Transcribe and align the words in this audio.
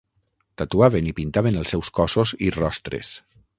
Tatuaven 0.61 1.09
i 1.09 1.13
pintaven 1.19 1.59
els 1.61 1.75
seus 1.77 1.93
cossos 2.01 2.35
i 2.49 2.53
rostres. 2.59 3.15